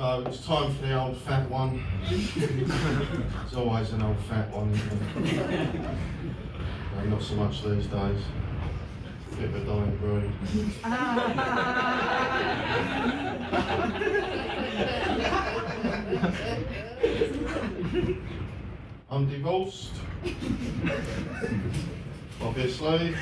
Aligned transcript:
So 0.00 0.24
it's 0.26 0.44
time 0.46 0.74
for 0.74 0.86
the 0.86 0.98
old 0.98 1.18
fat 1.18 1.50
one. 1.50 1.82
It's 3.44 3.54
always 3.54 3.92
an 3.92 4.00
old 4.00 4.18
fat 4.20 4.50
one, 4.50 4.70
isn't? 4.70 5.84
No, 6.96 7.04
not 7.04 7.22
so 7.22 7.34
much 7.34 7.62
these 7.62 7.86
days. 7.86 8.22
Bit 9.36 9.50
of 9.50 9.56
a 9.56 9.64
dying 9.66 9.96
breed. 9.98 10.32
I'm 19.10 19.28
divorced. 19.28 19.92
Obviously. 22.40 23.14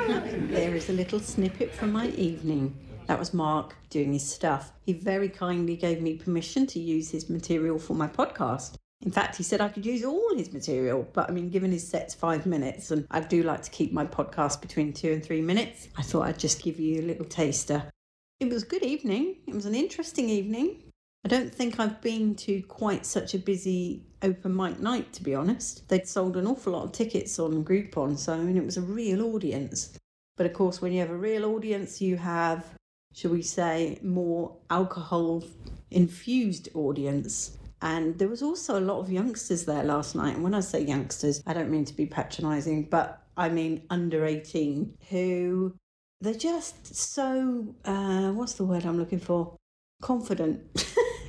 There 0.50 0.74
is 0.74 0.88
a 0.88 0.89
little 1.00 1.18
snippet 1.18 1.72
from 1.72 1.90
my 1.90 2.08
evening. 2.08 2.76
That 3.06 3.18
was 3.18 3.32
Mark 3.32 3.74
doing 3.88 4.12
his 4.12 4.30
stuff. 4.30 4.70
He 4.84 4.92
very 4.92 5.30
kindly 5.30 5.74
gave 5.74 6.02
me 6.02 6.16
permission 6.16 6.66
to 6.66 6.78
use 6.78 7.08
his 7.08 7.30
material 7.30 7.78
for 7.78 7.94
my 7.94 8.06
podcast. 8.06 8.74
In 9.00 9.10
fact, 9.10 9.36
he 9.36 9.42
said 9.42 9.62
I 9.62 9.70
could 9.70 9.86
use 9.86 10.04
all 10.04 10.36
his 10.36 10.52
material, 10.52 11.08
but 11.14 11.30
I 11.30 11.32
mean, 11.32 11.48
given 11.48 11.72
his 11.72 11.88
set's 11.88 12.14
five 12.14 12.44
minutes, 12.44 12.90
and 12.90 13.06
I 13.10 13.20
do 13.20 13.42
like 13.42 13.62
to 13.62 13.70
keep 13.70 13.94
my 13.94 14.04
podcast 14.04 14.60
between 14.60 14.92
two 14.92 15.10
and 15.10 15.24
three 15.24 15.40
minutes, 15.40 15.88
I 15.96 16.02
thought 16.02 16.26
I'd 16.26 16.38
just 16.38 16.62
give 16.62 16.78
you 16.78 17.00
a 17.00 17.08
little 17.08 17.24
taster. 17.24 17.84
It 18.38 18.50
was 18.50 18.64
a 18.64 18.66
good 18.66 18.82
evening. 18.82 19.36
It 19.46 19.54
was 19.54 19.64
an 19.64 19.74
interesting 19.74 20.28
evening. 20.28 20.82
I 21.24 21.28
don't 21.28 21.52
think 21.52 21.80
I've 21.80 22.02
been 22.02 22.34
to 22.34 22.60
quite 22.64 23.06
such 23.06 23.32
a 23.32 23.38
busy 23.38 24.04
open 24.20 24.54
mic 24.54 24.80
night, 24.80 25.14
to 25.14 25.22
be 25.22 25.34
honest. 25.34 25.88
They'd 25.88 26.06
sold 26.06 26.36
an 26.36 26.46
awful 26.46 26.74
lot 26.74 26.84
of 26.84 26.92
tickets 26.92 27.38
on 27.38 27.64
Groupon, 27.64 28.18
so 28.18 28.34
I 28.34 28.36
mean, 28.36 28.58
it 28.58 28.66
was 28.66 28.76
a 28.76 28.82
real 28.82 29.22
audience. 29.34 29.96
But 30.36 30.46
of 30.46 30.52
course, 30.52 30.80
when 30.80 30.92
you 30.92 31.00
have 31.00 31.10
a 31.10 31.16
real 31.16 31.44
audience, 31.44 32.00
you 32.00 32.16
have, 32.16 32.64
shall 33.14 33.32
we 33.32 33.42
say, 33.42 33.98
more 34.02 34.56
alcohol 34.70 35.44
infused 35.90 36.68
audience. 36.74 37.58
And 37.82 38.18
there 38.18 38.28
was 38.28 38.42
also 38.42 38.78
a 38.78 38.80
lot 38.80 39.00
of 39.00 39.10
youngsters 39.10 39.64
there 39.64 39.82
last 39.82 40.14
night. 40.14 40.34
And 40.34 40.44
when 40.44 40.54
I 40.54 40.60
say 40.60 40.82
youngsters, 40.82 41.42
I 41.46 41.52
don't 41.54 41.70
mean 41.70 41.84
to 41.86 41.94
be 41.94 42.06
patronising, 42.06 42.84
but 42.84 43.22
I 43.36 43.48
mean 43.48 43.82
under 43.90 44.24
18 44.26 44.94
who 45.08 45.74
they're 46.20 46.34
just 46.34 46.94
so, 46.94 47.74
uh, 47.84 48.30
what's 48.32 48.54
the 48.54 48.64
word 48.64 48.84
I'm 48.84 48.98
looking 48.98 49.18
for? 49.18 49.56
Confident. 50.02 50.60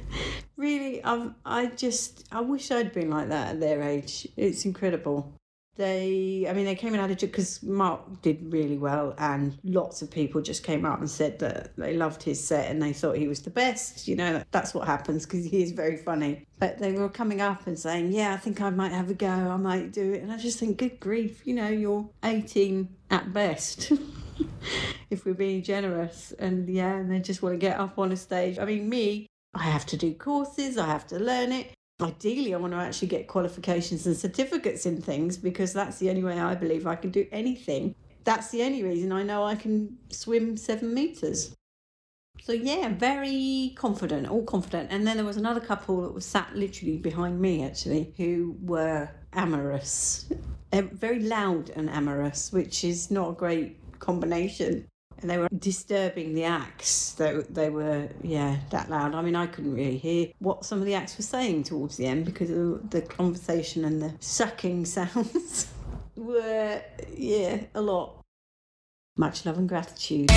really, 0.57 1.01
I've, 1.03 1.33
I 1.45 1.67
just, 1.67 2.27
I 2.31 2.41
wish 2.41 2.69
I'd 2.71 2.91
been 2.91 3.09
like 3.09 3.29
that 3.29 3.51
at 3.51 3.59
their 3.61 3.81
age. 3.81 4.27
It's 4.35 4.65
incredible. 4.65 5.33
They, 5.77 6.45
I 6.49 6.53
mean, 6.53 6.65
they 6.65 6.75
came 6.75 6.93
and 6.93 7.01
had 7.01 7.11
a 7.11 7.15
because 7.15 7.63
Mark 7.63 8.21
did 8.21 8.51
really 8.51 8.77
well, 8.77 9.15
and 9.17 9.57
lots 9.63 10.01
of 10.01 10.11
people 10.11 10.41
just 10.41 10.63
came 10.63 10.85
up 10.85 10.99
and 10.99 11.09
said 11.09 11.39
that 11.39 11.75
they 11.77 11.95
loved 11.95 12.21
his 12.23 12.45
set 12.45 12.69
and 12.69 12.81
they 12.81 12.91
thought 12.93 13.15
he 13.15 13.27
was 13.27 13.41
the 13.41 13.49
best. 13.49 14.07
You 14.07 14.17
know, 14.17 14.43
that's 14.51 14.73
what 14.73 14.85
happens 14.85 15.25
because 15.25 15.45
he 15.45 15.63
is 15.63 15.71
very 15.71 15.97
funny. 15.97 16.45
But 16.59 16.77
they 16.77 16.91
were 16.91 17.09
coming 17.09 17.41
up 17.41 17.67
and 17.67 17.79
saying, 17.79 18.11
"Yeah, 18.11 18.33
I 18.33 18.37
think 18.37 18.61
I 18.61 18.69
might 18.69 18.91
have 18.91 19.09
a 19.09 19.13
go. 19.13 19.27
I 19.27 19.57
might 19.57 19.93
do 19.93 20.13
it." 20.13 20.21
And 20.21 20.31
I 20.31 20.37
just 20.37 20.59
think, 20.59 20.77
good 20.77 20.99
grief, 20.99 21.47
you 21.47 21.53
know, 21.53 21.69
you're 21.69 22.09
18 22.23 22.89
at 23.09 23.31
best. 23.31 23.93
if 25.09 25.25
we're 25.25 25.33
being 25.33 25.63
generous, 25.63 26.33
and 26.37 26.69
yeah, 26.69 26.95
and 26.95 27.11
they 27.11 27.19
just 27.19 27.41
want 27.41 27.53
to 27.53 27.57
get 27.57 27.79
up 27.79 27.97
on 27.97 28.11
a 28.11 28.17
stage. 28.17 28.59
I 28.59 28.65
mean, 28.65 28.89
me, 28.89 29.27
I 29.53 29.63
have 29.63 29.85
to 29.87 29.97
do 29.97 30.13
courses, 30.13 30.77
I 30.77 30.87
have 30.87 31.07
to 31.07 31.19
learn 31.19 31.51
it. 31.51 31.71
Ideally, 32.01 32.53
I 32.53 32.57
want 32.57 32.73
to 32.73 32.79
actually 32.79 33.09
get 33.09 33.27
qualifications 33.27 34.07
and 34.07 34.17
certificates 34.17 34.85
in 34.85 35.01
things 35.01 35.37
because 35.37 35.71
that's 35.71 35.99
the 35.99 36.09
only 36.09 36.23
way 36.23 36.39
I 36.39 36.55
believe 36.55 36.87
I 36.87 36.95
can 36.95 37.11
do 37.11 37.27
anything. 37.31 37.93
That's 38.23 38.49
the 38.49 38.63
only 38.63 38.83
reason 38.83 39.11
I 39.11 39.23
know 39.23 39.43
I 39.43 39.55
can 39.55 39.97
swim 40.09 40.57
seven 40.57 40.93
meters. 40.93 41.55
So, 42.41 42.53
yeah, 42.53 42.89
very 42.89 43.73
confident, 43.75 44.27
all 44.27 44.43
confident. 44.43 44.89
And 44.91 45.05
then 45.05 45.17
there 45.17 45.25
was 45.25 45.37
another 45.37 45.59
couple 45.59 46.01
that 46.01 46.13
was 46.13 46.25
sat 46.25 46.55
literally 46.55 46.97
behind 46.97 47.39
me, 47.39 47.63
actually, 47.63 48.13
who 48.17 48.57
were 48.61 49.09
amorous, 49.33 50.25
very 50.73 51.19
loud 51.19 51.69
and 51.71 51.87
amorous, 51.89 52.51
which 52.51 52.83
is 52.83 53.11
not 53.11 53.29
a 53.29 53.33
great 53.33 53.77
combination 53.99 54.87
and 55.21 55.29
they 55.29 55.37
were 55.37 55.47
disturbing 55.57 56.33
the 56.33 56.43
acts. 56.45 57.13
They, 57.13 57.43
they 57.49 57.69
were, 57.69 58.09
yeah, 58.21 58.57
that 58.71 58.89
loud. 58.89 59.15
I 59.15 59.21
mean, 59.21 59.35
I 59.35 59.47
couldn't 59.47 59.73
really 59.73 59.97
hear 59.97 60.27
what 60.39 60.65
some 60.65 60.79
of 60.79 60.85
the 60.85 60.95
acts 60.95 61.17
were 61.17 61.23
saying 61.23 61.63
towards 61.63 61.97
the 61.97 62.05
end 62.05 62.25
because 62.25 62.49
of 62.49 62.89
the 62.89 63.01
conversation 63.01 63.85
and 63.85 64.01
the 64.01 64.13
sucking 64.19 64.85
sounds 64.85 65.67
were, 66.15 66.81
yeah, 67.15 67.61
a 67.75 67.81
lot. 67.81 68.17
Much 69.17 69.45
love 69.45 69.57
and 69.57 69.67
gratitude. 69.69 70.31